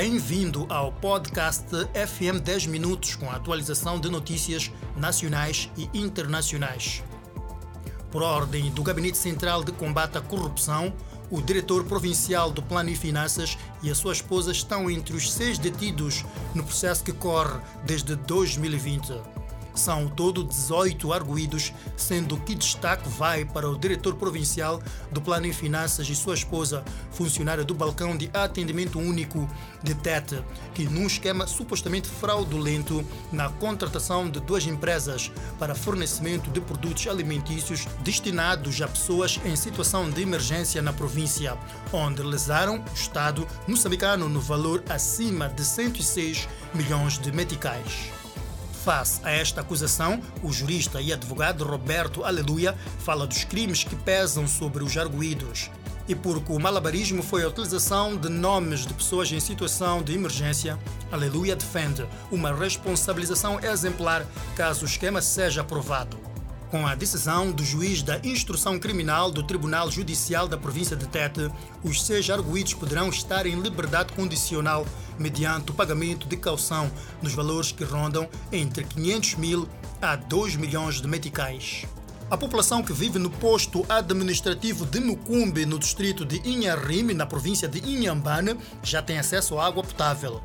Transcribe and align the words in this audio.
Bem-vindo 0.00 0.64
ao 0.68 0.92
podcast 0.92 1.66
FM 1.92 2.40
10 2.44 2.66
Minutos 2.66 3.16
com 3.16 3.28
a 3.28 3.34
atualização 3.34 3.98
de 3.98 4.08
notícias 4.08 4.70
nacionais 4.96 5.68
e 5.76 5.90
internacionais. 5.92 7.02
Por 8.08 8.22
ordem 8.22 8.70
do 8.70 8.84
Gabinete 8.84 9.18
Central 9.18 9.64
de 9.64 9.72
Combate 9.72 10.16
à 10.16 10.20
Corrupção, 10.20 10.94
o 11.28 11.42
diretor 11.42 11.82
provincial 11.82 12.52
do 12.52 12.62
Plano 12.62 12.90
e 12.90 12.94
Finanças 12.94 13.58
e 13.82 13.90
a 13.90 13.94
sua 13.96 14.12
esposa 14.12 14.52
estão 14.52 14.88
entre 14.88 15.16
os 15.16 15.32
seis 15.32 15.58
detidos 15.58 16.24
no 16.54 16.62
processo 16.62 17.02
que 17.02 17.12
corre 17.12 17.58
desde 17.84 18.14
2020. 18.14 19.37
São 19.78 20.08
todo 20.08 20.42
18 20.42 21.12
arguídos, 21.12 21.72
sendo 21.96 22.36
que 22.38 22.54
destaque 22.54 23.08
vai 23.08 23.44
para 23.44 23.70
o 23.70 23.78
diretor 23.78 24.16
provincial 24.16 24.82
do 25.12 25.20
Plano 25.20 25.46
em 25.46 25.52
Finanças 25.52 26.08
e 26.08 26.16
sua 26.16 26.34
esposa, 26.34 26.84
funcionária 27.12 27.64
do 27.64 27.74
balcão 27.74 28.16
de 28.16 28.28
atendimento 28.34 28.98
único 28.98 29.48
de 29.82 29.94
TET, 29.94 30.42
que 30.74 30.84
num 30.84 31.06
esquema 31.06 31.46
supostamente 31.46 32.08
fraudulento 32.08 33.04
na 33.30 33.48
contratação 33.48 34.28
de 34.28 34.40
duas 34.40 34.66
empresas 34.66 35.30
para 35.58 35.74
fornecimento 35.74 36.50
de 36.50 36.60
produtos 36.60 37.06
alimentícios 37.06 37.86
destinados 38.00 38.82
a 38.82 38.88
pessoas 38.88 39.38
em 39.44 39.54
situação 39.54 40.10
de 40.10 40.22
emergência 40.22 40.82
na 40.82 40.92
província, 40.92 41.56
onde 41.92 42.20
lesaram 42.22 42.78
o 42.78 42.94
Estado 42.94 43.46
moçambicano 43.66 44.28
no 44.28 44.40
valor 44.40 44.82
acima 44.88 45.48
de 45.48 45.64
106 45.64 46.48
milhões 46.74 47.18
de 47.18 47.30
meticais. 47.30 48.17
Face 48.88 49.20
a 49.22 49.30
esta 49.30 49.60
acusação, 49.60 50.18
o 50.42 50.50
jurista 50.50 50.98
e 50.98 51.12
advogado 51.12 51.62
Roberto 51.62 52.24
Aleluia 52.24 52.74
fala 53.00 53.26
dos 53.26 53.44
crimes 53.44 53.84
que 53.84 53.94
pesam 53.94 54.48
sobre 54.48 54.82
os 54.82 54.96
arguídos. 54.96 55.70
E 56.08 56.14
porque 56.14 56.50
o 56.50 56.58
malabarismo 56.58 57.22
foi 57.22 57.44
a 57.44 57.48
utilização 57.48 58.16
de 58.16 58.30
nomes 58.30 58.86
de 58.86 58.94
pessoas 58.94 59.30
em 59.30 59.40
situação 59.40 60.02
de 60.02 60.14
emergência, 60.14 60.78
Aleluia 61.12 61.54
defende 61.54 62.06
uma 62.30 62.50
responsabilização 62.50 63.60
exemplar 63.60 64.24
caso 64.56 64.86
o 64.86 64.88
esquema 64.88 65.20
seja 65.20 65.60
aprovado. 65.60 66.27
Com 66.70 66.86
a 66.86 66.94
decisão 66.94 67.50
do 67.50 67.64
juiz 67.64 68.02
da 68.02 68.18
instrução 68.18 68.78
criminal 68.78 69.30
do 69.30 69.42
Tribunal 69.42 69.90
Judicial 69.90 70.46
da 70.46 70.58
província 70.58 70.94
de 70.94 71.06
Tete, 71.06 71.50
os 71.82 72.04
seis 72.04 72.28
arguídos 72.28 72.74
poderão 72.74 73.08
estar 73.08 73.46
em 73.46 73.58
liberdade 73.58 74.12
condicional 74.12 74.86
mediante 75.18 75.70
o 75.70 75.74
pagamento 75.74 76.28
de 76.28 76.36
calção 76.36 76.90
nos 77.22 77.32
valores 77.32 77.72
que 77.72 77.84
rondam 77.84 78.28
entre 78.52 78.84
500 78.84 79.34
mil 79.36 79.68
a 80.02 80.14
2 80.14 80.56
milhões 80.56 81.00
de 81.00 81.08
meticais. 81.08 81.86
A 82.30 82.36
população 82.36 82.82
que 82.82 82.92
vive 82.92 83.18
no 83.18 83.30
posto 83.30 83.86
administrativo 83.88 84.84
de 84.84 85.00
Mucumbe, 85.00 85.64
no 85.64 85.78
distrito 85.78 86.26
de 86.26 86.46
Inharime, 86.46 87.14
na 87.14 87.24
província 87.24 87.66
de 87.66 87.78
Inhambane, 87.78 88.54
já 88.82 89.00
tem 89.00 89.18
acesso 89.18 89.58
à 89.58 89.66
água 89.66 89.82
potável. 89.82 90.42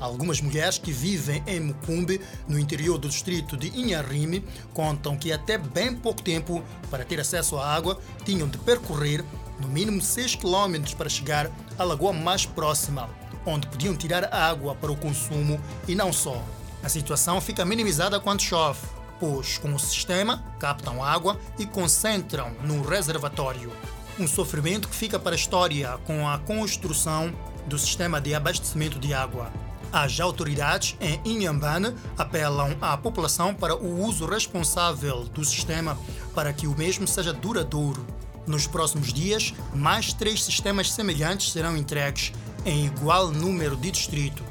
Algumas 0.00 0.40
mulheres 0.40 0.78
que 0.78 0.92
vivem 0.92 1.42
em 1.46 1.60
Mucumbe, 1.60 2.20
no 2.46 2.58
interior 2.58 2.98
do 2.98 3.08
distrito 3.08 3.56
de 3.56 3.68
Inharime, 3.68 4.44
contam 4.72 5.16
que 5.16 5.32
até 5.32 5.58
bem 5.58 5.94
pouco 5.94 6.22
tempo, 6.22 6.62
para 6.90 7.04
ter 7.04 7.20
acesso 7.20 7.56
à 7.56 7.66
água, 7.66 7.98
tinham 8.24 8.48
de 8.48 8.58
percorrer 8.58 9.24
no 9.60 9.68
mínimo 9.68 10.00
6 10.00 10.36
km 10.36 10.94
para 10.96 11.08
chegar 11.08 11.50
à 11.76 11.84
lagoa 11.84 12.12
mais 12.12 12.46
próxima, 12.46 13.10
onde 13.44 13.66
podiam 13.66 13.96
tirar 13.96 14.32
água 14.32 14.74
para 14.74 14.92
o 14.92 14.96
consumo 14.96 15.60
e 15.86 15.94
não 15.94 16.12
só. 16.12 16.42
A 16.82 16.88
situação 16.88 17.40
fica 17.40 17.64
minimizada 17.64 18.20
quando 18.20 18.40
chove, 18.40 18.80
pois 19.18 19.58
com 19.58 19.74
o 19.74 19.78
sistema 19.80 20.44
captam 20.60 21.02
água 21.02 21.38
e 21.58 21.66
concentram 21.66 22.52
no 22.62 22.82
reservatório. 22.82 23.72
Um 24.18 24.28
sofrimento 24.28 24.88
que 24.88 24.94
fica 24.94 25.18
para 25.18 25.32
a 25.32 25.38
história 25.38 25.98
com 26.06 26.28
a 26.28 26.38
construção 26.38 27.32
do 27.66 27.78
sistema 27.78 28.20
de 28.20 28.34
abastecimento 28.34 28.98
de 28.98 29.12
água. 29.12 29.52
As 29.92 30.20
autoridades 30.20 30.96
em 31.00 31.20
Inhambane 31.24 31.94
apelam 32.16 32.76
à 32.80 32.96
população 32.96 33.54
para 33.54 33.74
o 33.74 34.04
uso 34.04 34.26
responsável 34.26 35.24
do 35.24 35.44
sistema 35.44 35.98
para 36.34 36.52
que 36.52 36.66
o 36.66 36.76
mesmo 36.76 37.06
seja 37.06 37.32
duradouro. 37.32 38.06
Nos 38.46 38.66
próximos 38.66 39.12
dias, 39.12 39.54
mais 39.74 40.12
três 40.12 40.44
sistemas 40.44 40.92
semelhantes 40.92 41.52
serão 41.52 41.76
entregues 41.76 42.32
em 42.64 42.86
igual 42.86 43.28
número 43.30 43.76
de 43.76 43.90
distritos. 43.90 44.44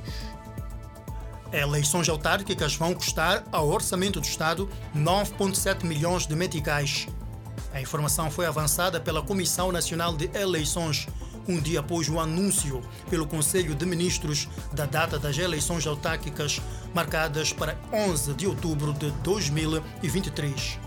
Eleições 1.52 2.10
autárquicas 2.10 2.76
vão 2.76 2.94
custar 2.94 3.44
ao 3.52 3.70
Orçamento 3.70 4.20
do 4.20 4.26
Estado 4.26 4.70
9,7 4.96 5.84
milhões 5.86 6.28
de 6.28 6.36
meticais. 6.36 7.08
A 7.74 7.80
informação 7.80 8.30
foi 8.30 8.46
avançada 8.46 9.00
pela 9.00 9.22
Comissão 9.22 9.72
Nacional 9.72 10.16
de 10.16 10.30
Eleições 10.38 11.08
um 11.48 11.60
dia 11.60 11.80
após 11.80 12.10
o 12.10 12.20
anúncio 12.20 12.82
pelo 13.10 13.26
Conselho 13.26 13.74
de 13.74 13.86
Ministros 13.86 14.48
da 14.74 14.86
data 14.86 15.18
das 15.18 15.38
eleições 15.38 15.88
autárquicas 15.88 16.62
marcadas 16.94 17.54
para 17.54 17.78
11 17.92 18.34
de 18.34 18.48
outubro 18.48 18.94
de 18.94 19.12
2023. 19.24 20.80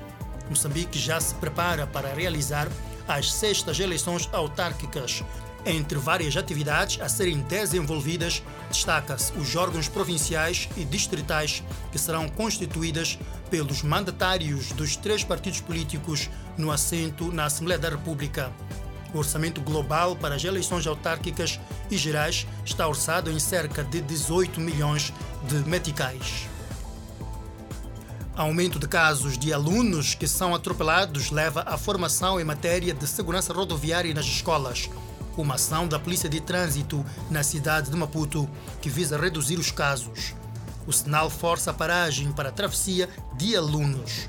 Moçambique 0.48 0.98
já 0.98 1.20
se 1.20 1.34
prepara 1.36 1.86
para 1.86 2.12
realizar 2.12 2.68
as 3.06 3.32
sextas 3.32 3.78
eleições 3.78 4.28
autárquicas. 4.32 5.24
Entre 5.64 5.98
várias 5.98 6.36
atividades 6.36 7.00
a 7.02 7.08
serem 7.08 7.40
desenvolvidas, 7.40 8.42
destaca-se 8.70 9.32
os 9.34 9.54
órgãos 9.54 9.88
provinciais 9.88 10.68
e 10.76 10.84
distritais 10.84 11.62
que 11.92 11.98
serão 11.98 12.28
constituídas 12.28 13.18
pelos 13.50 13.82
mandatários 13.82 14.72
dos 14.72 14.96
três 14.96 15.22
partidos 15.22 15.60
políticos 15.60 16.30
no 16.56 16.70
assento 16.70 17.30
na 17.30 17.44
Assembleia 17.44 17.78
da 17.78 17.90
República. 17.90 18.50
O 19.12 19.18
orçamento 19.18 19.60
global 19.60 20.14
para 20.14 20.36
as 20.36 20.44
eleições 20.44 20.86
autárquicas 20.86 21.58
e 21.90 21.96
gerais 21.96 22.46
está 22.64 22.86
orçado 22.86 23.30
em 23.30 23.40
cerca 23.40 23.82
de 23.82 24.00
18 24.00 24.60
milhões 24.60 25.12
de 25.48 25.56
meticais. 25.68 26.48
Aumento 28.36 28.78
de 28.78 28.86
casos 28.86 29.36
de 29.36 29.52
alunos 29.52 30.14
que 30.14 30.26
são 30.26 30.54
atropelados 30.54 31.30
leva 31.30 31.62
à 31.66 31.76
formação 31.76 32.40
em 32.40 32.44
matéria 32.44 32.94
de 32.94 33.06
segurança 33.06 33.52
rodoviária 33.52 34.14
nas 34.14 34.24
escolas. 34.24 34.88
Uma 35.36 35.56
ação 35.56 35.88
da 35.88 35.98
Polícia 35.98 36.28
de 36.28 36.40
Trânsito 36.40 37.04
na 37.30 37.42
cidade 37.42 37.90
de 37.90 37.96
Maputo 37.96 38.48
que 38.80 38.88
visa 38.88 39.18
reduzir 39.18 39.58
os 39.58 39.70
casos. 39.70 40.34
O 40.86 40.92
sinal 40.92 41.28
força 41.28 41.70
a 41.70 41.74
paragem 41.74 42.32
para 42.32 42.48
a 42.48 42.52
travessia 42.52 43.08
de 43.36 43.56
alunos. 43.56 44.28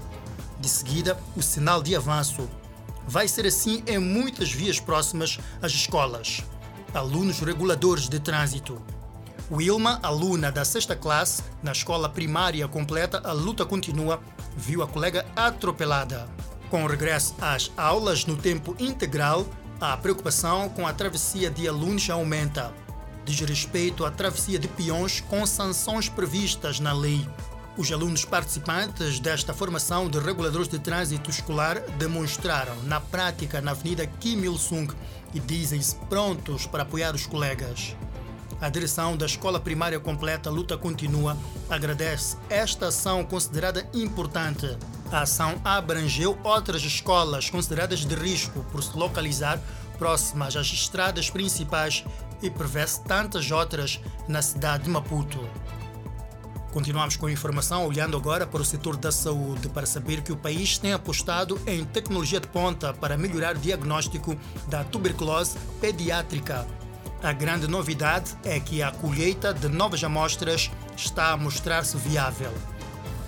De 0.60 0.68
seguida, 0.68 1.18
o 1.36 1.42
sinal 1.42 1.82
de 1.82 1.96
avanço 1.96 2.50
Vai 3.08 3.28
ser 3.28 3.46
assim 3.46 3.84
em 3.88 3.98
muitas 3.98 4.52
vias 4.52 4.80
próximas 4.80 5.40
às 5.62 5.72
escolas. 5.72 6.44
Alunos 6.94 7.40
reguladores 7.40 8.08
de 8.08 8.20
trânsito. 8.20 8.82
Wilma, 9.52 10.00
aluna 10.02 10.52
da 10.52 10.64
sexta 10.64 10.96
classe, 10.96 11.44
na 11.62 11.74
escola 11.74 12.08
primária 12.08 12.68
completa, 12.68 13.22
a 13.24 13.34
luta 13.34 13.66
continua, 13.66 14.22
viu 14.56 14.82
a 14.82 14.88
colega 14.88 15.26
atropelada. 15.36 16.28
Com 16.70 16.86
o 16.86 16.88
regresso 16.88 17.36
às 17.42 17.70
aulas 17.76 18.26
no 18.26 18.38
tempo 18.38 18.76
integral, 18.80 19.46
a 19.80 19.98
preocupação 19.98 20.70
com 20.70 20.88
a 20.88 20.94
travessia 20.94 21.50
de 21.50 21.68
alunos 21.68 22.10
aumenta. 22.10 22.74
Diz 23.26 23.40
respeito 23.42 24.06
à 24.06 24.12
travessia 24.12 24.58
de 24.58 24.68
peões 24.68 25.20
com 25.22 25.46
sanções 25.46 26.08
previstas 26.08 26.80
na 26.80 26.94
lei. 26.94 27.28
Os 27.78 27.90
alunos 27.90 28.26
participantes 28.26 29.20
desta 29.20 29.54
formação 29.54 30.10
de 30.10 30.20
reguladores 30.20 30.68
de 30.68 30.78
trânsito 30.78 31.30
escolar 31.30 31.80
demonstraram 31.98 32.76
na 32.84 33.00
prática 33.00 33.62
na 33.62 33.72
Avenida 33.72 34.06
Kim 34.06 34.44
Il-sung 34.44 34.94
e 35.34 35.40
dizem-se 35.40 35.96
prontos 36.10 36.66
para 36.66 36.84
apoiar 36.84 37.16
os 37.16 37.26
colegas. 37.26 37.96
A 38.60 38.68
direção 38.68 39.16
da 39.16 39.26
Escola 39.26 39.60
Primária 39.60 40.00
Completa 40.00 40.50
Luta 40.50 40.78
Continua 40.78 41.38
agradece 41.70 42.36
esta 42.50 42.90
ação 42.90 43.24
considerada 43.24 43.88
importante. 43.94 44.78
A 45.10 45.22
ação 45.22 45.60
abrangeu 45.64 46.38
outras 46.44 46.84
escolas 46.84 47.50
consideradas 47.50 48.06
de 48.06 48.16
risco 48.16 48.66
por 48.72 48.84
se 48.84 48.96
localizar 48.98 49.60
próximas 49.98 50.58
às 50.58 50.68
estradas 50.68 51.30
principais 51.30 52.04
e 52.42 52.50
prevê-se 52.50 53.02
tantas 53.04 53.50
outras 53.50 54.00
na 54.28 54.42
cidade 54.42 54.84
de 54.84 54.90
Maputo. 54.90 55.40
Continuamos 56.72 57.18
com 57.18 57.26
a 57.26 57.32
informação, 57.32 57.86
olhando 57.86 58.16
agora 58.16 58.48
para 58.48 58.62
o 58.62 58.66
setor 58.66 58.96
da 58.96 59.12
saúde, 59.12 59.68
para 59.68 59.86
saber 59.86 60.22
que 60.22 60.32
o 60.32 60.38
país 60.38 60.78
tem 60.78 60.94
apostado 60.94 61.60
em 61.68 61.84
tecnologia 61.84 62.40
de 62.40 62.48
ponta 62.48 62.94
para 62.94 63.18
melhorar 63.18 63.58
o 63.58 63.60
diagnóstico 63.60 64.38
da 64.70 64.82
tuberculose 64.82 65.58
pediátrica. 65.82 66.66
A 67.22 67.34
grande 67.34 67.68
novidade 67.68 68.38
é 68.46 68.58
que 68.58 68.82
a 68.82 68.90
colheita 68.90 69.54
de 69.54 69.68
novas 69.68 70.02
amostras 70.02 70.72
está 70.96 71.32
a 71.32 71.38
mostrar-se 71.38 71.98
viável. 71.98 72.54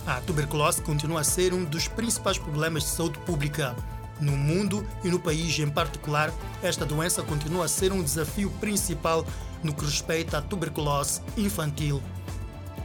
A 0.08 0.22
tuberculose 0.22 0.82
continua 0.82 1.20
a 1.20 1.26
ser 1.26 1.54
um 1.54 1.66
dos 1.66 1.90
principais 1.90 2.38
problemas 2.38 2.84
de 2.84 2.90
saúde 2.92 3.20
pública. 3.20 3.76
No 4.22 4.38
mundo 4.38 4.88
e 5.04 5.10
no 5.10 5.20
país 5.20 5.60
em 5.60 5.70
particular, 5.70 6.32
esta 6.62 6.86
doença 6.86 7.22
continua 7.22 7.66
a 7.66 7.68
ser 7.68 7.92
um 7.92 8.02
desafio 8.02 8.50
principal 8.62 9.26
no 9.62 9.74
que 9.74 9.84
respeita 9.84 10.38
à 10.38 10.42
tuberculose 10.42 11.20
infantil 11.36 12.02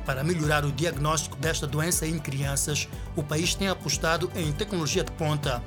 para 0.08 0.24
melhorar 0.24 0.64
o 0.64 0.72
diagnóstico 0.72 1.36
desta 1.36 1.66
doença 1.66 2.06
em 2.06 2.18
crianças, 2.18 2.88
o 3.14 3.22
país 3.22 3.54
tem 3.54 3.68
apostado 3.68 4.32
em 4.34 4.50
tecnologia 4.52 5.04
de 5.04 5.12
ponta. 5.12 5.62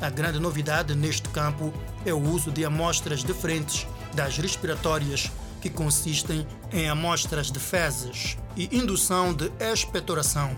A 0.00 0.08
grande 0.08 0.38
novidade 0.38 0.94
neste 0.94 1.28
campo 1.30 1.74
é 2.06 2.14
o 2.14 2.22
uso 2.22 2.52
de 2.52 2.64
amostras 2.64 3.24
diferentes 3.24 3.88
das 4.14 4.38
respiratórias 4.38 5.32
que 5.60 5.68
consistem 5.68 6.46
em 6.72 6.88
amostras 6.88 7.50
de 7.50 7.58
fezes 7.58 8.38
e 8.56 8.68
indução 8.72 9.34
de 9.34 9.50
expectoração. 9.58 10.56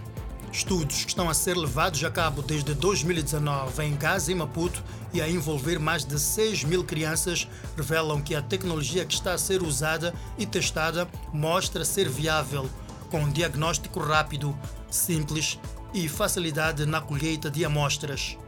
Estudos 0.53 1.03
que 1.03 1.09
estão 1.09 1.31
a 1.31 1.35
ser 1.35 1.57
levados 1.57 2.05
a 2.05 2.11
cabo 2.11 2.43
desde 2.43 2.75
2019 2.75 3.83
em 3.83 3.97
Gaza 3.97 4.31
e 4.31 4.35
Maputo 4.35 4.85
e 5.11 5.23
a 5.23 5.27
envolver 5.27 5.79
mais 5.79 6.05
de 6.05 6.21
6 6.21 6.65
mil 6.65 6.85
crianças 6.85 7.49
revelam 7.75 8.21
que 8.21 8.35
a 8.35 8.43
tecnologia 8.43 9.07
que 9.07 9.15
está 9.15 9.33
a 9.33 9.39
ser 9.39 9.63
usada 9.63 10.13
e 10.37 10.45
testada 10.45 11.09
mostra 11.33 11.87
ser 11.87 12.07
viável, 12.07 12.69
com 13.13 13.29
diagnóstico 13.29 14.01
rápido, 14.01 14.59
simples 14.91 15.61
e 15.93 16.09
facilidade 16.09 16.87
na 16.87 16.99
colheita 16.99 17.51
de 17.51 17.63
amostras. 17.63 18.39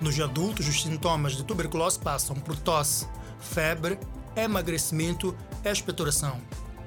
Nos 0.00 0.18
adultos, 0.18 0.66
os 0.66 0.82
sintomas 0.82 1.36
de 1.36 1.44
tuberculose 1.44 1.98
passam 1.98 2.34
por 2.34 2.56
tosse, 2.56 3.06
febre, 3.38 3.98
emagrecimento 4.34 5.36
e 5.62 5.68
expectoração. 5.68 6.40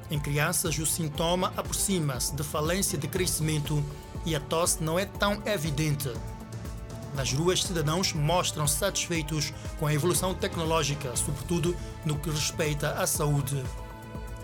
Em 0.09 0.19
crianças, 0.19 0.75
o 0.79 0.87
sintoma 0.87 1.53
aproxima-se 1.55 2.35
de 2.35 2.41
falência 2.41 2.97
de 2.97 3.07
crescimento 3.07 3.85
e 4.25 4.35
a 4.35 4.39
tosse 4.39 4.83
não 4.83 4.97
é 4.97 5.05
tão 5.05 5.39
evidente. 5.45 6.11
Nas 7.13 7.31
ruas, 7.31 7.61
cidadãos 7.61 8.11
mostram 8.13 8.65
satisfeitos 8.65 9.53
com 9.79 9.85
a 9.85 9.93
evolução 9.93 10.33
tecnológica, 10.33 11.15
sobretudo 11.15 11.77
no 12.03 12.17
que 12.17 12.31
respeita 12.31 12.93
à 12.93 13.05
saúde. 13.05 13.63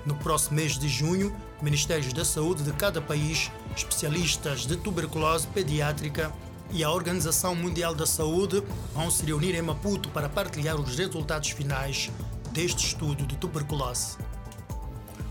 No 0.05 0.15
próximo 0.15 0.55
mês 0.55 0.77
de 0.77 0.87
junho, 0.87 1.35
Ministérios 1.61 2.13
da 2.13 2.23
Saúde 2.23 2.63
de 2.63 2.71
cada 2.71 3.01
país, 3.01 3.51
especialistas 3.75 4.65
de 4.65 4.77
tuberculose 4.77 5.45
pediátrica 5.47 6.31
e 6.71 6.83
a 6.83 6.91
Organização 6.91 7.55
Mundial 7.55 7.93
da 7.93 8.05
Saúde 8.05 8.63
vão 8.93 9.11
se 9.11 9.25
reunir 9.25 9.55
em 9.55 9.61
Maputo 9.61 10.09
para 10.09 10.29
partilhar 10.29 10.79
os 10.79 10.95
resultados 10.95 11.49
finais 11.49 12.09
deste 12.51 12.85
estudo 12.85 13.25
de 13.25 13.35
tuberculose. 13.35 14.17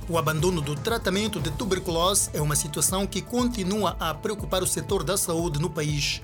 O 0.08 0.16
abandono 0.16 0.60
do 0.60 0.74
tratamento 0.74 1.38
de 1.38 1.50
tuberculose 1.50 2.30
é 2.32 2.40
uma 2.40 2.56
situação 2.56 3.06
que 3.06 3.20
continua 3.20 3.96
a 4.00 4.14
preocupar 4.14 4.62
o 4.62 4.66
setor 4.66 5.04
da 5.04 5.16
saúde 5.16 5.58
no 5.58 5.68
país. 5.68 6.22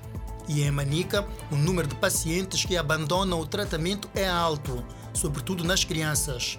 E 0.48 0.62
em 0.62 0.70
Manica, 0.70 1.26
o 1.50 1.56
número 1.56 1.88
de 1.88 1.94
pacientes 1.94 2.64
que 2.64 2.76
abandonam 2.76 3.40
o 3.40 3.46
tratamento 3.46 4.08
é 4.14 4.28
alto, 4.28 4.82
sobretudo 5.12 5.64
nas 5.64 5.84
crianças. 5.84 6.58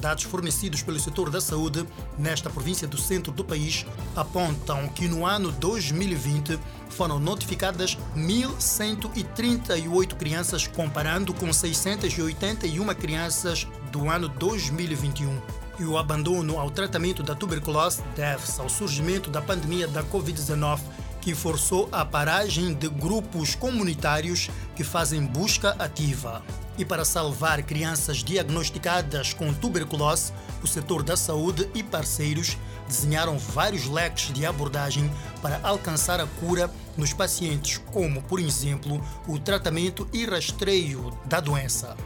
Dados 0.00 0.22
fornecidos 0.24 0.82
pelo 0.82 1.00
setor 1.00 1.28
da 1.28 1.40
saúde 1.40 1.84
nesta 2.16 2.48
província 2.48 2.86
do 2.86 2.96
centro 2.96 3.32
do 3.32 3.44
país 3.44 3.84
apontam 4.14 4.88
que 4.88 5.08
no 5.08 5.26
ano 5.26 5.50
2020 5.50 6.58
foram 6.88 7.18
notificadas 7.18 7.98
1.138 8.16 10.14
crianças, 10.14 10.68
comparando 10.68 11.34
com 11.34 11.52
681 11.52 12.86
crianças 12.94 13.66
do 13.90 14.08
ano 14.08 14.28
2021 14.28 15.36
e 15.80 15.84
o 15.84 15.96
abandono 15.96 16.58
ao 16.58 16.70
tratamento 16.70 17.22
da 17.22 17.34
tuberculose 17.34 18.02
deve-se 18.16 18.60
ao 18.60 18.68
surgimento 18.68 19.30
da 19.30 19.40
pandemia 19.40 19.86
da 19.86 20.02
Covid-19, 20.02 20.80
que 21.20 21.34
forçou 21.34 21.88
a 21.92 22.04
paragem 22.04 22.74
de 22.74 22.88
grupos 22.88 23.54
comunitários 23.54 24.50
que 24.74 24.82
fazem 24.82 25.24
busca 25.24 25.70
ativa. 25.78 26.42
E 26.78 26.84
para 26.84 27.04
salvar 27.04 27.60
crianças 27.64 28.18
diagnosticadas 28.18 29.32
com 29.32 29.52
tuberculose, 29.52 30.32
o 30.62 30.66
setor 30.66 31.02
da 31.02 31.16
saúde 31.16 31.68
e 31.74 31.82
parceiros 31.82 32.56
desenharam 32.86 33.36
vários 33.36 33.86
leques 33.86 34.32
de 34.32 34.46
abordagem 34.46 35.10
para 35.42 35.60
alcançar 35.64 36.20
a 36.20 36.26
cura 36.26 36.70
nos 36.96 37.12
pacientes, 37.12 37.78
como, 37.92 38.22
por 38.22 38.38
exemplo, 38.38 39.04
o 39.26 39.40
tratamento 39.40 40.08
e 40.12 40.24
rastreio 40.24 41.12
da 41.24 41.40
doença. 41.40 41.96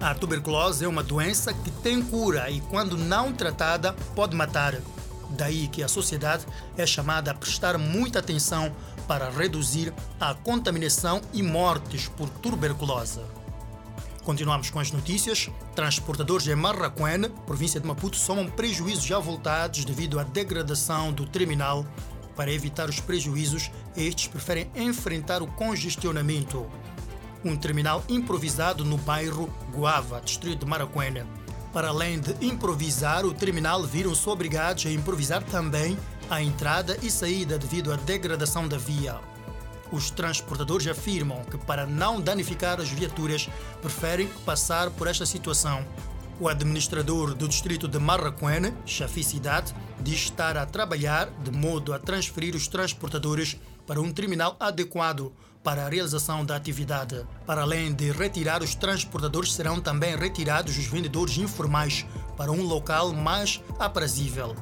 A 0.00 0.14
tuberculose 0.14 0.84
é 0.84 0.88
uma 0.88 1.02
doença 1.02 1.52
que 1.52 1.70
tem 1.70 2.00
cura 2.00 2.48
e, 2.50 2.60
quando 2.60 2.96
não 2.96 3.32
tratada, 3.32 3.92
pode 4.14 4.36
matar. 4.36 4.76
Daí 5.30 5.66
que 5.68 5.82
a 5.82 5.88
sociedade 5.88 6.46
é 6.76 6.86
chamada 6.86 7.32
a 7.32 7.34
prestar 7.34 7.76
muita 7.76 8.20
atenção 8.20 8.74
para 9.06 9.28
reduzir 9.28 9.92
a 10.20 10.34
contaminação 10.34 11.20
e 11.32 11.42
mortes 11.42 12.08
por 12.08 12.30
tuberculose. 12.30 13.20
Continuamos 14.30 14.70
com 14.70 14.78
as 14.78 14.92
notícias. 14.92 15.50
Transportadores 15.74 16.46
em 16.46 16.54
Marraquene, 16.54 17.28
província 17.48 17.80
de 17.80 17.86
Maputo, 17.88 18.16
somam 18.16 18.48
prejuízos 18.48 19.02
já 19.02 19.18
voltados 19.18 19.84
devido 19.84 20.20
à 20.20 20.22
degradação 20.22 21.12
do 21.12 21.26
terminal. 21.26 21.84
Para 22.36 22.52
evitar 22.52 22.88
os 22.88 23.00
prejuízos, 23.00 23.72
estes 23.96 24.28
preferem 24.28 24.70
enfrentar 24.76 25.42
o 25.42 25.48
congestionamento 25.48 26.64
um 27.44 27.56
terminal 27.56 28.04
improvisado 28.08 28.84
no 28.84 28.98
bairro 28.98 29.52
Guava, 29.74 30.20
distrito 30.20 30.60
de 30.60 30.70
Maracuena. 30.70 31.26
Para 31.72 31.88
além 31.88 32.20
de 32.20 32.32
improvisar, 32.40 33.26
o 33.26 33.34
terminal 33.34 33.82
viram-se 33.82 34.28
obrigados 34.28 34.86
a 34.86 34.92
improvisar 34.92 35.42
também 35.42 35.98
a 36.30 36.40
entrada 36.40 36.96
e 37.02 37.10
saída 37.10 37.58
devido 37.58 37.92
à 37.92 37.96
degradação 37.96 38.68
da 38.68 38.78
via. 38.78 39.29
Os 39.92 40.10
transportadores 40.10 40.86
afirmam 40.86 41.44
que, 41.44 41.58
para 41.58 41.86
não 41.86 42.20
danificar 42.20 42.80
as 42.80 42.88
viaturas, 42.88 43.48
preferem 43.80 44.28
passar 44.44 44.90
por 44.90 45.06
esta 45.06 45.26
situação. 45.26 45.84
O 46.38 46.48
administrador 46.48 47.34
do 47.34 47.46
distrito 47.46 47.86
de 47.86 47.98
Marraquene, 47.98 48.72
Chafi 48.86 49.22
Cidade, 49.22 49.74
diz 50.00 50.20
estar 50.20 50.56
a 50.56 50.64
trabalhar 50.64 51.28
de 51.42 51.50
modo 51.50 51.92
a 51.92 51.98
transferir 51.98 52.54
os 52.56 52.66
transportadores 52.66 53.58
para 53.86 54.00
um 54.00 54.10
terminal 54.10 54.56
adequado 54.58 55.32
para 55.62 55.84
a 55.84 55.88
realização 55.88 56.44
da 56.44 56.56
atividade. 56.56 57.26
Para 57.44 57.62
além 57.62 57.92
de 57.92 58.10
retirar 58.10 58.62
os 58.62 58.74
transportadores, 58.74 59.52
serão 59.52 59.80
também 59.80 60.16
retirados 60.16 60.78
os 60.78 60.86
vendedores 60.86 61.36
informais 61.36 62.06
para 62.36 62.50
um 62.50 62.62
local 62.62 63.12
mais 63.12 63.60
aprazível. 63.78 64.56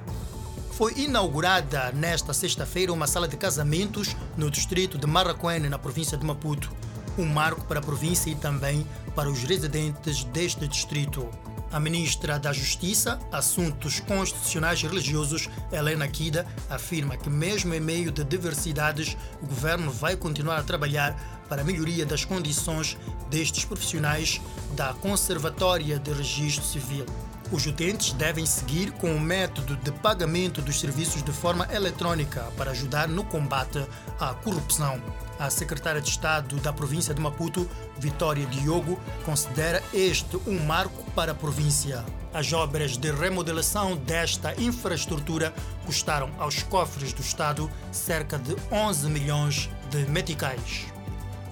Foi 0.79 0.95
inaugurada 0.97 1.91
nesta 1.91 2.33
sexta-feira 2.33 2.93
uma 2.93 3.09
sala 3.09 3.27
de 3.27 3.37
casamentos 3.37 4.15
no 4.37 4.49
distrito 4.49 4.97
de 4.97 5.09
Marraquene, 5.09 5.69
na 5.69 5.77
província 5.77 6.17
de 6.17 6.25
Maputo, 6.25 6.71
um 7.19 7.27
marco 7.27 7.65
para 7.65 7.81
a 7.81 7.83
província 7.83 8.31
e 8.31 8.37
também 8.37 8.87
para 9.13 9.29
os 9.29 9.43
residentes 9.43 10.23
deste 10.23 10.69
distrito. 10.69 11.29
A 11.73 11.81
ministra 11.81 12.39
da 12.39 12.53
Justiça, 12.53 13.19
Assuntos 13.33 13.99
Constitucionais 13.99 14.79
e 14.79 14.87
Religiosos, 14.87 15.51
Helena 15.73 16.07
Kida, 16.07 16.47
afirma 16.71 17.17
que, 17.17 17.29
mesmo 17.29 17.75
em 17.75 17.81
meio 17.81 18.13
de 18.13 18.23
diversidades, 18.23 19.17
o 19.43 19.47
governo 19.47 19.91
vai 19.91 20.17
continuar 20.17 20.59
a 20.59 20.63
trabalhar 20.63 21.43
para 21.49 21.63
a 21.63 21.65
melhoria 21.65 22.07
das 22.07 22.25
condições 22.25 22.97
destes 23.29 23.65
profissionais 23.65 24.41
da 24.77 24.95
Conservatória 24.95 25.99
de 25.99 26.13
Registro 26.13 26.65
Civil. 26.65 27.05
Os 27.51 27.65
utentes 27.65 28.13
devem 28.13 28.45
seguir 28.45 28.93
com 28.93 29.15
o 29.15 29.21
método 29.21 29.75
de 29.77 29.91
pagamento 29.91 30.61
dos 30.61 30.79
serviços 30.79 31.23
de 31.23 31.33
forma 31.33 31.67
eletrônica 31.73 32.43
para 32.59 32.73
ajudar 32.73 33.09
no 33.09 33.25
combate 33.25 33.87
à 34.21 34.35
corrupção. 34.35 35.01
A 35.39 35.49
secretária 35.49 36.01
de 36.01 36.11
Estado 36.11 36.57
da 36.57 36.75
província 36.75 37.15
de 37.15 37.23
Maputo, 37.23 37.69
Vitória 37.99 38.45
Diogo, 38.47 39.01
considera 39.25 39.83
este 39.95 40.37
um 40.47 40.63
marco 40.67 41.11
para 41.13 41.33
a 41.33 41.35
província. 41.35 42.05
As 42.35 42.53
obras 42.53 42.99
de 42.99 43.11
remodelação 43.11 43.97
desta 43.97 44.61
infraestrutura 44.61 45.55
custaram 45.87 46.31
aos 46.39 46.63
cofres 46.63 47.15
do 47.15 47.23
Estado 47.23 47.71
cerca 47.91 48.39
de 48.39 48.55
11 48.71 49.09
milhões 49.09 49.71
de 49.91 50.05
meticais. 50.11 50.98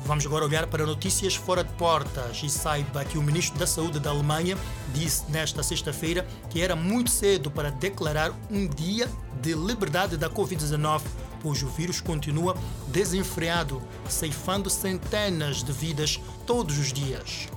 Vamos 0.07 0.25
agora 0.25 0.45
olhar 0.45 0.69
para 0.69 0.87
notícias 0.87 1.35
fora 1.35 1.65
de 1.65 1.73
portas 1.73 2.41
e 2.41 2.49
saiba 2.49 3.05
que 3.05 3.19
o 3.19 3.23
ministro 3.23 3.59
da 3.59 3.67
Saúde 3.67 3.99
da 3.99 4.11
Alemanha 4.11 4.57
disse 4.95 5.29
nesta 5.33 5.65
sexta-feira 5.65 6.25
que 6.49 6.61
era 6.61 6.77
muito 6.77 7.11
cedo 7.11 7.51
para 7.51 7.73
declarar 7.73 8.33
um 8.49 8.69
dia 8.69 9.11
de 9.43 9.53
liberdade 9.55 10.17
da 10.17 10.31
Covid-19, 10.31 11.03
pois 11.43 11.61
o 11.61 11.67
vírus 11.67 12.01
continua 12.01 12.57
desenfreado, 12.87 13.83
ceifando 14.09 14.71
centenas 14.71 15.65
de 15.65 15.73
vidas 15.73 16.21
todos 16.47 16.79
os 16.79 16.93
dias. 16.93 17.49